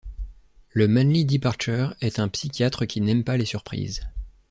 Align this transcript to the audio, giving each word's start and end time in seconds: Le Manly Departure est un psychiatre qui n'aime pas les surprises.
Le 0.71 0.87
Manly 0.87 1.25
Departure 1.25 1.93
est 2.01 2.17
un 2.17 2.27
psychiatre 2.27 2.85
qui 2.87 3.01
n'aime 3.01 3.23
pas 3.23 3.37
les 3.37 3.45
surprises. 3.45 4.01